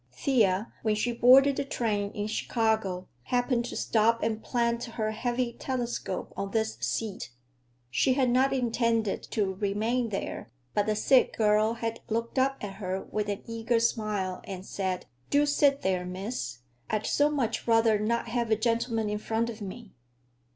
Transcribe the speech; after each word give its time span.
Thea, 0.13 0.73
when 0.81 0.95
she 0.95 1.11
boarded 1.11 1.57
the 1.57 1.63
train 1.63 2.09
in 2.15 2.25
Chicago, 2.25 3.07
happened 3.25 3.65
to 3.65 3.75
stop 3.75 4.23
and 4.23 4.43
plant 4.43 4.83
her 4.85 5.11
heavy 5.11 5.53
telescope 5.53 6.33
on 6.35 6.49
this 6.49 6.79
seat. 6.79 7.29
She 7.91 8.13
had 8.13 8.31
not 8.31 8.51
intended 8.51 9.21
to 9.29 9.53
remain 9.53 10.09
there, 10.09 10.49
but 10.73 10.87
the 10.87 10.95
sick 10.95 11.37
girl 11.37 11.73
had 11.75 11.99
looked 12.09 12.39
up 12.39 12.57
at 12.61 12.77
her 12.81 13.01
with 13.11 13.29
an 13.29 13.43
eager 13.45 13.79
smile 13.79 14.41
and 14.45 14.65
said, 14.65 15.05
"Do 15.29 15.45
sit 15.45 15.83
there, 15.83 16.03
miss. 16.03 16.61
I'd 16.89 17.05
so 17.05 17.29
much 17.29 17.67
rather 17.67 17.99
not 17.99 18.27
have 18.29 18.49
a 18.49 18.55
gentleman 18.55 19.07
in 19.07 19.19
front 19.19 19.51
of 19.51 19.61
me." 19.61 19.93